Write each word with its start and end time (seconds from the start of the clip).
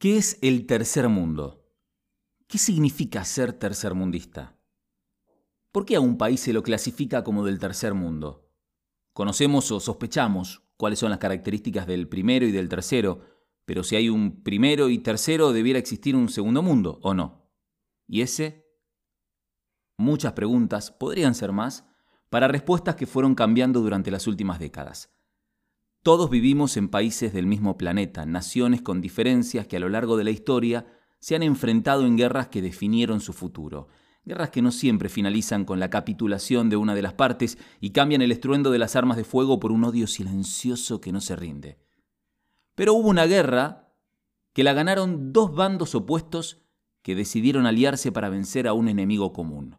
¿Qué 0.00 0.16
es 0.16 0.38
el 0.40 0.64
tercer 0.64 1.10
mundo? 1.10 1.62
¿Qué 2.48 2.56
significa 2.56 3.22
ser 3.22 3.52
tercermundista? 3.52 4.58
¿Por 5.72 5.84
qué 5.84 5.96
a 5.96 6.00
un 6.00 6.16
país 6.16 6.40
se 6.40 6.54
lo 6.54 6.62
clasifica 6.62 7.22
como 7.22 7.44
del 7.44 7.58
tercer 7.58 7.92
mundo? 7.92 8.50
Conocemos 9.12 9.70
o 9.70 9.78
sospechamos 9.78 10.62
cuáles 10.78 11.00
son 11.00 11.10
las 11.10 11.18
características 11.18 11.86
del 11.86 12.08
primero 12.08 12.46
y 12.46 12.50
del 12.50 12.70
tercero, 12.70 13.20
pero 13.66 13.84
si 13.84 13.94
hay 13.94 14.08
un 14.08 14.42
primero 14.42 14.88
y 14.88 15.00
tercero, 15.00 15.52
debiera 15.52 15.78
existir 15.78 16.16
un 16.16 16.30
segundo 16.30 16.62
mundo, 16.62 16.98
¿o 17.02 17.12
no? 17.12 17.52
¿Y 18.06 18.22
ese? 18.22 18.66
Muchas 19.98 20.32
preguntas, 20.32 20.90
podrían 20.90 21.34
ser 21.34 21.52
más, 21.52 21.84
para 22.30 22.48
respuestas 22.48 22.96
que 22.96 23.06
fueron 23.06 23.34
cambiando 23.34 23.80
durante 23.82 24.10
las 24.10 24.26
últimas 24.26 24.60
décadas. 24.60 25.12
Todos 26.02 26.30
vivimos 26.30 26.78
en 26.78 26.88
países 26.88 27.34
del 27.34 27.46
mismo 27.46 27.76
planeta, 27.76 28.24
naciones 28.24 28.80
con 28.80 29.02
diferencias 29.02 29.66
que 29.66 29.76
a 29.76 29.80
lo 29.80 29.90
largo 29.90 30.16
de 30.16 30.24
la 30.24 30.30
historia 30.30 30.86
se 31.18 31.36
han 31.36 31.42
enfrentado 31.42 32.06
en 32.06 32.16
guerras 32.16 32.48
que 32.48 32.62
definieron 32.62 33.20
su 33.20 33.34
futuro, 33.34 33.88
guerras 34.24 34.48
que 34.48 34.62
no 34.62 34.72
siempre 34.72 35.10
finalizan 35.10 35.66
con 35.66 35.78
la 35.78 35.90
capitulación 35.90 36.70
de 36.70 36.76
una 36.76 36.94
de 36.94 37.02
las 37.02 37.12
partes 37.12 37.58
y 37.80 37.90
cambian 37.90 38.22
el 38.22 38.32
estruendo 38.32 38.70
de 38.70 38.78
las 38.78 38.96
armas 38.96 39.18
de 39.18 39.24
fuego 39.24 39.60
por 39.60 39.72
un 39.72 39.84
odio 39.84 40.06
silencioso 40.06 41.02
que 41.02 41.12
no 41.12 41.20
se 41.20 41.36
rinde. 41.36 41.78
Pero 42.74 42.94
hubo 42.94 43.10
una 43.10 43.26
guerra 43.26 43.92
que 44.54 44.64
la 44.64 44.72
ganaron 44.72 45.34
dos 45.34 45.54
bandos 45.54 45.94
opuestos 45.94 46.62
que 47.02 47.14
decidieron 47.14 47.66
aliarse 47.66 48.10
para 48.10 48.30
vencer 48.30 48.68
a 48.68 48.72
un 48.72 48.88
enemigo 48.88 49.34
común. 49.34 49.76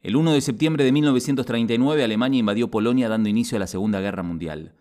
El 0.00 0.14
1 0.14 0.34
de 0.34 0.40
septiembre 0.40 0.84
de 0.84 0.92
1939 0.92 2.04
Alemania 2.04 2.38
invadió 2.38 2.70
Polonia 2.70 3.08
dando 3.08 3.28
inicio 3.28 3.56
a 3.56 3.58
la 3.58 3.66
Segunda 3.66 4.00
Guerra 4.00 4.22
Mundial. 4.22 4.76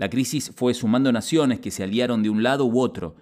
La 0.00 0.08
crisis 0.08 0.50
fue 0.56 0.72
sumando 0.72 1.12
naciones 1.12 1.60
que 1.60 1.70
se 1.70 1.82
aliaron 1.82 2.22
de 2.22 2.30
un 2.30 2.42
lado 2.42 2.64
u 2.64 2.80
otro. 2.80 3.16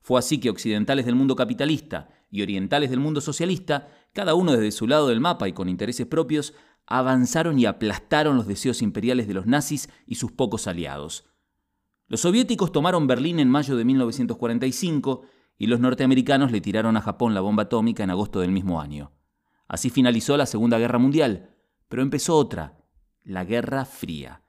Fue 0.00 0.18
así 0.18 0.38
que 0.38 0.50
occidentales 0.50 1.06
del 1.06 1.14
mundo 1.14 1.36
capitalista 1.36 2.08
y 2.28 2.42
orientales 2.42 2.90
del 2.90 2.98
mundo 2.98 3.20
socialista, 3.20 3.86
cada 4.12 4.34
uno 4.34 4.50
desde 4.50 4.72
su 4.72 4.88
lado 4.88 5.06
del 5.06 5.20
mapa 5.20 5.46
y 5.46 5.52
con 5.52 5.68
intereses 5.68 6.08
propios, 6.08 6.52
avanzaron 6.86 7.56
y 7.60 7.66
aplastaron 7.66 8.36
los 8.36 8.48
deseos 8.48 8.82
imperiales 8.82 9.28
de 9.28 9.34
los 9.34 9.46
nazis 9.46 9.88
y 10.08 10.16
sus 10.16 10.32
pocos 10.32 10.66
aliados. 10.66 11.24
Los 12.08 12.22
soviéticos 12.22 12.72
tomaron 12.72 13.06
Berlín 13.06 13.38
en 13.38 13.48
mayo 13.48 13.76
de 13.76 13.84
1945 13.84 15.22
y 15.56 15.68
los 15.68 15.78
norteamericanos 15.78 16.50
le 16.50 16.60
tiraron 16.60 16.96
a 16.96 17.00
Japón 17.00 17.32
la 17.32 17.42
bomba 17.42 17.62
atómica 17.62 18.02
en 18.02 18.10
agosto 18.10 18.40
del 18.40 18.50
mismo 18.50 18.80
año. 18.80 19.12
Así 19.68 19.88
finalizó 19.88 20.36
la 20.36 20.46
Segunda 20.46 20.80
Guerra 20.80 20.98
Mundial, 20.98 21.54
pero 21.88 22.02
empezó 22.02 22.36
otra, 22.36 22.76
la 23.22 23.44
Guerra 23.44 23.84
Fría. 23.84 24.43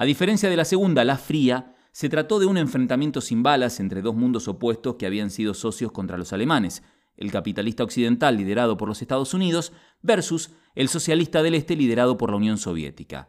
A 0.00 0.06
diferencia 0.06 0.48
de 0.48 0.56
la 0.56 0.64
segunda, 0.64 1.04
la 1.04 1.18
fría, 1.18 1.74
se 1.92 2.08
trató 2.08 2.38
de 2.38 2.46
un 2.46 2.56
enfrentamiento 2.56 3.20
sin 3.20 3.42
balas 3.42 3.80
entre 3.80 4.00
dos 4.00 4.16
mundos 4.16 4.48
opuestos 4.48 4.94
que 4.94 5.04
habían 5.04 5.28
sido 5.28 5.52
socios 5.52 5.92
contra 5.92 6.16
los 6.16 6.32
alemanes, 6.32 6.82
el 7.18 7.30
capitalista 7.30 7.84
occidental 7.84 8.38
liderado 8.38 8.78
por 8.78 8.88
los 8.88 9.02
Estados 9.02 9.34
Unidos 9.34 9.74
versus 10.00 10.52
el 10.74 10.88
socialista 10.88 11.42
del 11.42 11.54
Este 11.54 11.76
liderado 11.76 12.16
por 12.16 12.30
la 12.30 12.38
Unión 12.38 12.56
Soviética. 12.56 13.28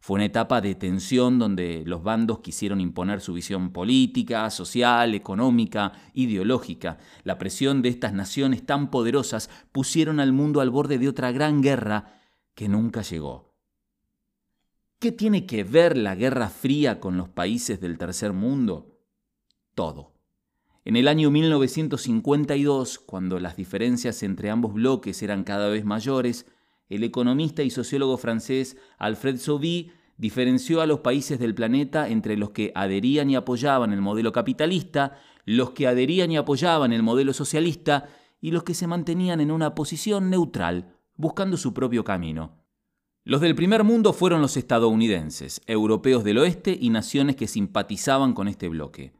Fue 0.00 0.16
una 0.16 0.26
etapa 0.26 0.60
de 0.60 0.74
tensión 0.74 1.38
donde 1.38 1.84
los 1.86 2.02
bandos 2.02 2.40
quisieron 2.40 2.82
imponer 2.82 3.22
su 3.22 3.32
visión 3.32 3.72
política, 3.72 4.50
social, 4.50 5.14
económica, 5.14 5.92
ideológica. 6.12 6.98
La 7.24 7.38
presión 7.38 7.80
de 7.80 7.88
estas 7.88 8.12
naciones 8.12 8.66
tan 8.66 8.90
poderosas 8.90 9.48
pusieron 9.72 10.20
al 10.20 10.34
mundo 10.34 10.60
al 10.60 10.68
borde 10.68 10.98
de 10.98 11.08
otra 11.08 11.32
gran 11.32 11.62
guerra 11.62 12.20
que 12.54 12.68
nunca 12.68 13.00
llegó. 13.00 13.49
¿Qué 15.00 15.12
tiene 15.12 15.46
que 15.46 15.64
ver 15.64 15.96
la 15.96 16.14
Guerra 16.14 16.50
Fría 16.50 17.00
con 17.00 17.16
los 17.16 17.30
países 17.30 17.80
del 17.80 17.96
tercer 17.96 18.34
mundo? 18.34 18.98
Todo. 19.74 20.12
En 20.84 20.94
el 20.94 21.08
año 21.08 21.30
1952, 21.30 22.98
cuando 22.98 23.40
las 23.40 23.56
diferencias 23.56 24.22
entre 24.22 24.50
ambos 24.50 24.74
bloques 24.74 25.22
eran 25.22 25.42
cada 25.42 25.70
vez 25.70 25.86
mayores, 25.86 26.44
el 26.90 27.02
economista 27.02 27.62
y 27.62 27.70
sociólogo 27.70 28.18
francés 28.18 28.76
Alfred 28.98 29.38
Sauvy 29.38 29.90
diferenció 30.18 30.82
a 30.82 30.86
los 30.86 31.00
países 31.00 31.38
del 31.38 31.54
planeta 31.54 32.06
entre 32.10 32.36
los 32.36 32.50
que 32.50 32.70
adherían 32.74 33.30
y 33.30 33.36
apoyaban 33.36 33.94
el 33.94 34.02
modelo 34.02 34.32
capitalista, 34.32 35.18
los 35.46 35.70
que 35.70 35.86
adherían 35.86 36.30
y 36.30 36.36
apoyaban 36.36 36.92
el 36.92 37.02
modelo 37.02 37.32
socialista 37.32 38.10
y 38.38 38.50
los 38.50 38.64
que 38.64 38.74
se 38.74 38.86
mantenían 38.86 39.40
en 39.40 39.50
una 39.50 39.74
posición 39.74 40.28
neutral, 40.28 40.94
buscando 41.16 41.56
su 41.56 41.72
propio 41.72 42.04
camino. 42.04 42.59
Los 43.24 43.42
del 43.42 43.54
primer 43.54 43.84
mundo 43.84 44.14
fueron 44.14 44.40
los 44.40 44.56
estadounidenses, 44.56 45.60
europeos 45.66 46.24
del 46.24 46.38
oeste 46.38 46.76
y 46.80 46.88
naciones 46.88 47.36
que 47.36 47.46
simpatizaban 47.46 48.32
con 48.32 48.48
este 48.48 48.68
bloque. 48.68 49.12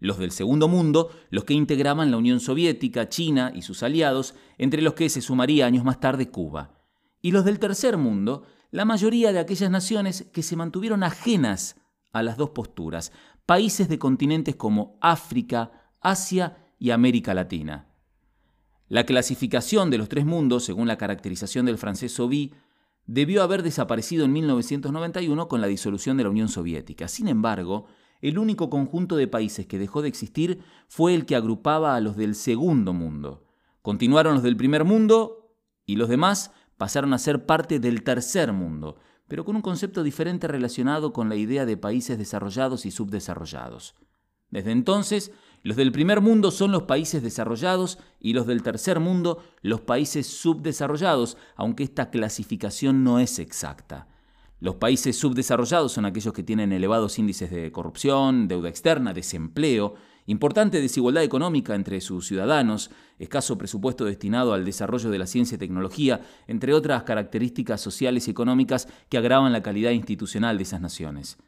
Los 0.00 0.18
del 0.18 0.32
segundo 0.32 0.66
mundo, 0.66 1.10
los 1.30 1.44
que 1.44 1.54
integraban 1.54 2.10
la 2.10 2.16
Unión 2.16 2.40
Soviética, 2.40 3.08
China 3.08 3.52
y 3.54 3.62
sus 3.62 3.84
aliados, 3.84 4.34
entre 4.58 4.82
los 4.82 4.94
que 4.94 5.08
se 5.08 5.20
sumaría 5.20 5.66
años 5.66 5.84
más 5.84 6.00
tarde 6.00 6.30
Cuba. 6.30 6.74
Y 7.22 7.30
los 7.30 7.44
del 7.44 7.60
tercer 7.60 7.96
mundo, 7.96 8.44
la 8.72 8.84
mayoría 8.84 9.32
de 9.32 9.38
aquellas 9.38 9.70
naciones 9.70 10.26
que 10.32 10.42
se 10.42 10.56
mantuvieron 10.56 11.04
ajenas 11.04 11.76
a 12.12 12.24
las 12.24 12.36
dos 12.36 12.50
posturas, 12.50 13.12
países 13.46 13.88
de 13.88 14.00
continentes 14.00 14.56
como 14.56 14.98
África, 15.00 15.92
Asia 16.00 16.56
y 16.80 16.90
América 16.90 17.34
Latina. 17.34 17.86
La 18.88 19.06
clasificación 19.06 19.90
de 19.90 19.98
los 19.98 20.08
tres 20.08 20.26
mundos, 20.26 20.64
según 20.64 20.88
la 20.88 20.98
caracterización 20.98 21.66
del 21.66 21.78
francés 21.78 22.12
Sauvy, 22.12 22.52
debió 23.06 23.42
haber 23.42 23.62
desaparecido 23.62 24.24
en 24.24 24.32
1991 24.32 25.48
con 25.48 25.60
la 25.60 25.66
disolución 25.66 26.16
de 26.16 26.24
la 26.24 26.30
Unión 26.30 26.48
Soviética. 26.48 27.08
Sin 27.08 27.28
embargo, 27.28 27.86
el 28.20 28.38
único 28.38 28.70
conjunto 28.70 29.16
de 29.16 29.28
países 29.28 29.66
que 29.66 29.78
dejó 29.78 30.00
de 30.02 30.08
existir 30.08 30.62
fue 30.88 31.14
el 31.14 31.26
que 31.26 31.36
agrupaba 31.36 31.94
a 31.94 32.00
los 32.00 32.16
del 32.16 32.34
segundo 32.34 32.92
mundo. 32.92 33.44
Continuaron 33.82 34.34
los 34.34 34.42
del 34.42 34.56
primer 34.56 34.84
mundo 34.84 35.58
y 35.84 35.96
los 35.96 36.08
demás 36.08 36.52
pasaron 36.78 37.12
a 37.12 37.18
ser 37.18 37.44
parte 37.44 37.78
del 37.78 38.02
tercer 38.02 38.52
mundo, 38.52 38.96
pero 39.28 39.44
con 39.44 39.56
un 39.56 39.62
concepto 39.62 40.02
diferente 40.02 40.48
relacionado 40.48 41.12
con 41.12 41.28
la 41.28 41.36
idea 41.36 41.66
de 41.66 41.76
países 41.76 42.16
desarrollados 42.16 42.86
y 42.86 42.90
subdesarrollados. 42.90 43.94
Desde 44.54 44.70
entonces, 44.70 45.32
los 45.64 45.76
del 45.76 45.90
primer 45.90 46.20
mundo 46.20 46.52
son 46.52 46.70
los 46.70 46.84
países 46.84 47.24
desarrollados 47.24 47.98
y 48.20 48.34
los 48.34 48.46
del 48.46 48.62
tercer 48.62 49.00
mundo 49.00 49.42
los 49.62 49.80
países 49.80 50.28
subdesarrollados, 50.28 51.36
aunque 51.56 51.82
esta 51.82 52.08
clasificación 52.08 53.02
no 53.02 53.18
es 53.18 53.40
exacta. 53.40 54.06
Los 54.60 54.76
países 54.76 55.18
subdesarrollados 55.18 55.90
son 55.90 56.04
aquellos 56.04 56.32
que 56.32 56.44
tienen 56.44 56.70
elevados 56.70 57.18
índices 57.18 57.50
de 57.50 57.72
corrupción, 57.72 58.46
deuda 58.46 58.68
externa, 58.68 59.12
desempleo, 59.12 59.96
importante 60.26 60.80
desigualdad 60.80 61.24
económica 61.24 61.74
entre 61.74 62.00
sus 62.00 62.28
ciudadanos, 62.28 62.92
escaso 63.18 63.58
presupuesto 63.58 64.04
destinado 64.04 64.54
al 64.54 64.64
desarrollo 64.64 65.10
de 65.10 65.18
la 65.18 65.26
ciencia 65.26 65.56
y 65.56 65.58
tecnología, 65.58 66.20
entre 66.46 66.74
otras 66.74 67.02
características 67.02 67.80
sociales 67.80 68.28
y 68.28 68.30
económicas 68.30 68.86
que 69.08 69.18
agravan 69.18 69.50
la 69.50 69.64
calidad 69.64 69.90
institucional 69.90 70.58
de 70.58 70.62
esas 70.62 70.80
naciones. 70.80 71.38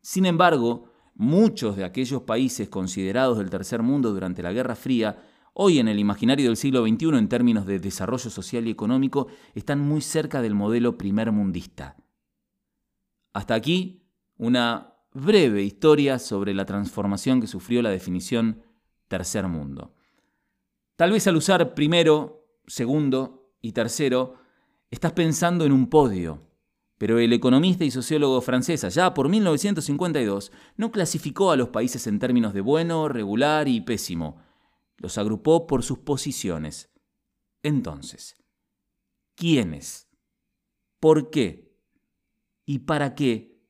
Sin 0.00 0.26
embargo, 0.26 0.91
Muchos 1.22 1.76
de 1.76 1.84
aquellos 1.84 2.22
países 2.22 2.68
considerados 2.68 3.38
del 3.38 3.48
tercer 3.48 3.80
mundo 3.80 4.12
durante 4.12 4.42
la 4.42 4.52
Guerra 4.52 4.74
Fría, 4.74 5.22
hoy 5.54 5.78
en 5.78 5.86
el 5.86 6.00
imaginario 6.00 6.46
del 6.46 6.56
siglo 6.56 6.84
XXI 6.84 7.16
en 7.16 7.28
términos 7.28 7.64
de 7.64 7.78
desarrollo 7.78 8.28
social 8.28 8.66
y 8.66 8.72
económico, 8.72 9.28
están 9.54 9.78
muy 9.78 10.00
cerca 10.00 10.42
del 10.42 10.56
modelo 10.56 10.98
primermundista. 10.98 11.96
Hasta 13.34 13.54
aquí 13.54 14.02
una 14.36 14.94
breve 15.12 15.62
historia 15.62 16.18
sobre 16.18 16.54
la 16.54 16.64
transformación 16.64 17.40
que 17.40 17.46
sufrió 17.46 17.82
la 17.82 17.90
definición 17.90 18.60
tercer 19.06 19.46
mundo. 19.46 19.94
Tal 20.96 21.12
vez 21.12 21.24
al 21.28 21.36
usar 21.36 21.72
primero, 21.74 22.48
segundo 22.66 23.52
y 23.60 23.70
tercero, 23.70 24.34
estás 24.90 25.12
pensando 25.12 25.64
en 25.64 25.70
un 25.70 25.88
podio, 25.88 26.42
pero 27.02 27.18
el 27.18 27.32
economista 27.32 27.84
y 27.84 27.90
sociólogo 27.90 28.40
francés, 28.42 28.84
allá 28.84 29.12
por 29.12 29.28
1952, 29.28 30.52
no 30.76 30.92
clasificó 30.92 31.50
a 31.50 31.56
los 31.56 31.70
países 31.70 32.06
en 32.06 32.20
términos 32.20 32.54
de 32.54 32.60
bueno, 32.60 33.08
regular 33.08 33.66
y 33.66 33.80
pésimo. 33.80 34.40
Los 34.98 35.18
agrupó 35.18 35.66
por 35.66 35.82
sus 35.82 35.98
posiciones. 35.98 36.92
Entonces, 37.64 38.36
¿quiénes? 39.34 40.06
¿Por 41.00 41.30
qué? 41.30 41.76
¿Y 42.66 42.78
para 42.78 43.16
qué? 43.16 43.60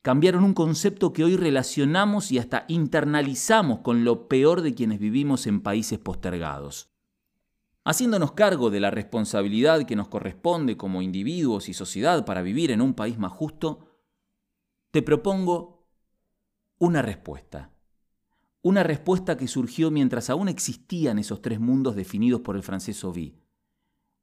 Cambiaron 0.00 0.42
un 0.42 0.54
concepto 0.54 1.12
que 1.12 1.22
hoy 1.22 1.36
relacionamos 1.36 2.32
y 2.32 2.38
hasta 2.38 2.64
internalizamos 2.66 3.80
con 3.80 4.04
lo 4.04 4.26
peor 4.26 4.62
de 4.62 4.72
quienes 4.72 5.00
vivimos 5.00 5.46
en 5.46 5.60
países 5.60 5.98
postergados. 5.98 6.89
Haciéndonos 7.84 8.32
cargo 8.32 8.70
de 8.70 8.80
la 8.80 8.90
responsabilidad 8.90 9.86
que 9.86 9.96
nos 9.96 10.08
corresponde 10.08 10.76
como 10.76 11.02
individuos 11.02 11.68
y 11.68 11.74
sociedad 11.74 12.24
para 12.26 12.42
vivir 12.42 12.70
en 12.70 12.82
un 12.82 12.94
país 12.94 13.18
más 13.18 13.32
justo, 13.32 13.86
te 14.90 15.02
propongo 15.02 15.88
una 16.78 17.02
respuesta. 17.02 17.72
Una 18.62 18.82
respuesta 18.82 19.38
que 19.38 19.48
surgió 19.48 19.90
mientras 19.90 20.28
aún 20.28 20.48
existían 20.48 21.18
esos 21.18 21.40
tres 21.40 21.58
mundos 21.60 21.96
definidos 21.96 22.42
por 22.42 22.56
el 22.56 22.62
francés 22.62 22.98
Sauvy. 22.98 23.38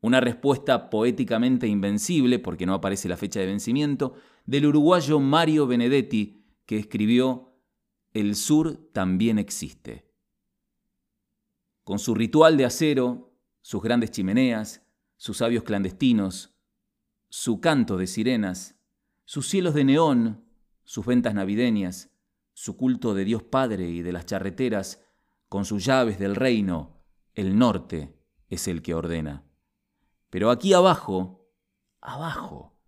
Una 0.02 0.22
respuesta 0.22 0.92
poéticamente 0.92 1.66
invencible, 1.66 2.38
porque 2.38 2.68
no 2.68 2.76
aparece 2.76 3.10
la 3.10 3.18
fecha 3.18 3.40
de 3.40 3.48
vencimiento, 3.48 4.14
del 4.46 4.68
uruguayo 4.68 5.20
Mario 5.20 5.66
Benedetti, 5.66 6.46
que 6.68 6.78
escribió 6.78 7.56
El 8.14 8.36
sur 8.36 8.78
también 8.94 9.40
existe. 9.40 10.06
con 11.84 12.00
su 12.00 12.14
ritual 12.14 12.58
de 12.58 12.66
acero, 12.66 13.37
sus 13.68 13.84
grandes 13.84 14.12
chimeneas, 14.12 14.82
sus 15.18 15.40
sabios 15.40 15.62
clandestinos, 15.64 16.56
su 17.28 17.60
canto 17.60 17.98
de 17.98 18.08
sirenas, 18.08 18.80
sus 19.26 19.50
cielos 19.50 19.74
de 19.74 19.84
neón, 19.84 20.46
sus 20.86 21.06
ventas 21.06 21.34
navideñas, 21.34 22.10
su 22.54 22.78
culto 22.78 23.14
de 23.14 23.26
Dios 23.26 23.44
Padre 23.44 23.90
y 23.90 24.04
de 24.04 24.14
las 24.14 24.26
charreteras, 24.26 25.04
con 25.50 25.66
sus 25.66 25.84
llaves 25.84 26.18
del 26.18 26.38
reino, 26.38 27.04
el 27.34 27.60
norte 27.60 28.18
es 28.48 28.70
el 28.70 28.82
que 28.82 28.94
ordena. 28.94 29.44
Pero 30.30 30.50
aquí 30.50 30.72
abajo, 30.72 31.52
abajo, 32.00 32.80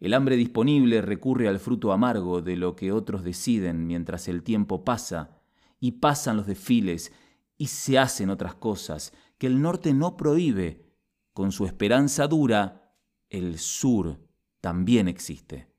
el 0.00 0.14
hambre 0.14 0.34
disponible 0.34 1.00
recurre 1.00 1.46
al 1.46 1.60
fruto 1.60 1.92
amargo 1.92 2.42
de 2.42 2.56
lo 2.56 2.74
que 2.74 2.90
otros 2.90 3.22
deciden 3.22 3.86
mientras 3.86 4.26
el 4.26 4.42
tiempo 4.42 4.82
pasa 4.84 5.38
y 5.78 5.92
pasan 5.92 6.38
los 6.38 6.48
desfiles 6.48 7.12
y 7.58 7.66
se 7.66 7.98
hacen 7.98 8.30
otras 8.30 8.54
cosas 8.54 9.12
que 9.36 9.48
el 9.48 9.60
norte 9.60 9.92
no 9.92 10.16
prohíbe. 10.16 10.86
Con 11.32 11.52
su 11.52 11.66
esperanza 11.66 12.26
dura, 12.26 12.94
el 13.28 13.58
sur 13.58 14.18
también 14.60 15.08
existe. 15.08 15.70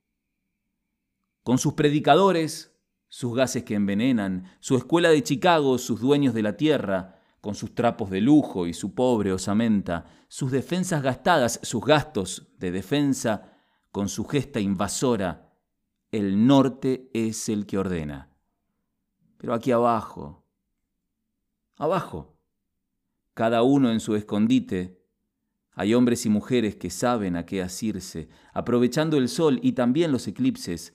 Con 1.42 1.58
sus 1.58 1.74
predicadores, 1.74 2.76
sus 3.08 3.34
gases 3.34 3.64
que 3.64 3.74
envenenan, 3.74 4.44
su 4.60 4.76
escuela 4.76 5.08
de 5.08 5.22
Chicago, 5.22 5.78
sus 5.78 6.00
dueños 6.00 6.32
de 6.32 6.42
la 6.42 6.56
tierra, 6.56 7.20
con 7.40 7.54
sus 7.54 7.74
trapos 7.74 8.10
de 8.10 8.20
lujo 8.20 8.66
y 8.66 8.74
su 8.74 8.94
pobre 8.94 9.32
osamenta, 9.32 10.04
sus 10.28 10.50
defensas 10.50 11.02
gastadas, 11.02 11.58
sus 11.62 11.84
gastos 11.84 12.48
de 12.58 12.70
defensa, 12.70 13.56
con 13.90 14.08
su 14.08 14.24
gesta 14.24 14.60
invasora, 14.60 15.50
el 16.12 16.46
norte 16.46 17.10
es 17.14 17.48
el 17.48 17.66
que 17.66 17.78
ordena. 17.78 18.30
Pero 19.38 19.54
aquí 19.54 19.72
abajo, 19.72 20.39
abajo, 21.80 22.38
cada 23.34 23.62
uno 23.62 23.90
en 23.90 24.00
su 24.00 24.14
escondite, 24.14 25.00
hay 25.72 25.94
hombres 25.94 26.26
y 26.26 26.28
mujeres 26.28 26.76
que 26.76 26.90
saben 26.90 27.36
a 27.36 27.46
qué 27.46 27.62
asirse, 27.62 28.28
aprovechando 28.52 29.16
el 29.16 29.30
sol 29.30 29.58
y 29.62 29.72
también 29.72 30.12
los 30.12 30.28
eclipses, 30.28 30.94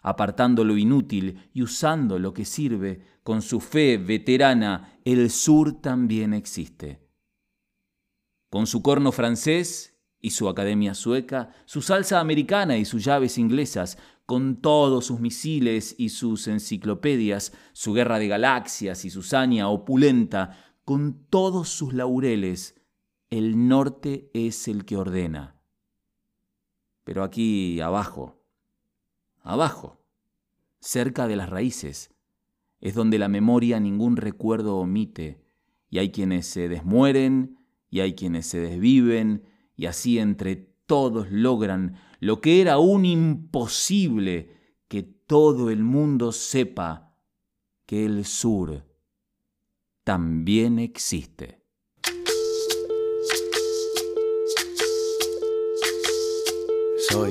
apartando 0.00 0.64
lo 0.64 0.78
inútil 0.78 1.50
y 1.52 1.62
usando 1.62 2.18
lo 2.18 2.32
que 2.32 2.46
sirve, 2.46 3.04
con 3.22 3.42
su 3.42 3.60
fe 3.60 3.98
veterana, 3.98 4.98
el 5.04 5.30
sur 5.30 5.82
también 5.82 6.32
existe. 6.32 7.06
Con 8.48 8.66
su 8.66 8.82
corno 8.82 9.12
francés 9.12 9.98
y 10.18 10.30
su 10.30 10.48
academia 10.48 10.94
sueca, 10.94 11.50
su 11.66 11.82
salsa 11.82 12.20
americana 12.20 12.78
y 12.78 12.86
sus 12.86 13.04
llaves 13.04 13.36
inglesas, 13.36 13.98
con 14.32 14.56
todos 14.56 15.04
sus 15.04 15.20
misiles 15.20 15.94
y 15.98 16.08
sus 16.08 16.48
enciclopedias, 16.48 17.52
su 17.74 17.92
guerra 17.92 18.18
de 18.18 18.28
galaxias 18.28 19.04
y 19.04 19.10
su 19.10 19.22
saña 19.22 19.68
opulenta, 19.68 20.56
con 20.86 21.26
todos 21.28 21.68
sus 21.68 21.92
laureles, 21.92 22.80
el 23.28 23.68
norte 23.68 24.30
es 24.32 24.68
el 24.68 24.86
que 24.86 24.96
ordena. 24.96 25.60
Pero 27.04 27.24
aquí 27.24 27.78
abajo, 27.82 28.42
abajo, 29.42 30.02
cerca 30.80 31.26
de 31.26 31.36
las 31.36 31.50
raíces, 31.50 32.14
es 32.80 32.94
donde 32.94 33.18
la 33.18 33.28
memoria 33.28 33.80
ningún 33.80 34.16
recuerdo 34.16 34.78
omite, 34.78 35.44
y 35.90 35.98
hay 35.98 36.10
quienes 36.10 36.46
se 36.46 36.70
desmueren, 36.70 37.58
y 37.90 38.00
hay 38.00 38.14
quienes 38.14 38.46
se 38.46 38.60
desviven, 38.60 39.44
y 39.76 39.84
así 39.84 40.18
entre 40.18 40.56
todos 40.86 41.30
logran 41.30 41.96
lo 42.22 42.40
que 42.40 42.60
era 42.60 42.78
un 42.78 43.04
imposible, 43.04 44.76
que 44.86 45.02
todo 45.02 45.70
el 45.70 45.82
mundo 45.82 46.30
sepa 46.30 47.16
que 47.84 48.04
el 48.04 48.24
sur 48.24 48.86
también 50.04 50.78
existe. 50.78 51.64
Soy 57.08 57.30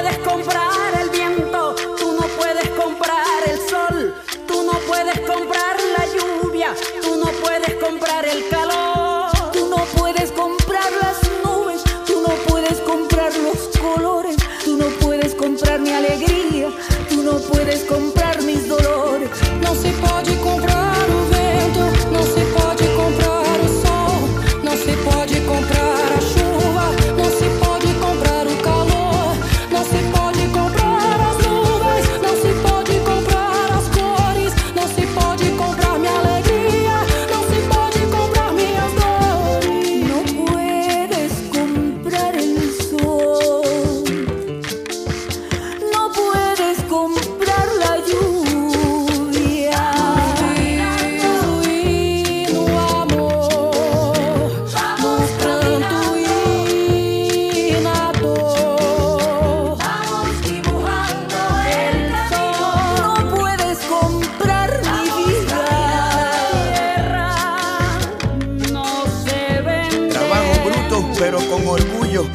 comprar 0.23 1.01
el 1.01 1.09
viento, 1.09 1.75
tú 1.97 2.13
no 2.13 2.27
puedes 2.37 2.69
comprar 2.69 3.25
el 3.47 3.59
sol, 3.69 4.15
tú 4.47 4.63
no 4.63 4.73
puedes 4.87 5.19
comprar 5.21 5.75
la 5.97 6.05
lluvia, 6.07 6.73
tú 7.01 7.17
no 7.17 7.31
puedes 7.31 7.75
comprar 7.75 8.25
el 8.25 8.47
calor. 8.49 8.60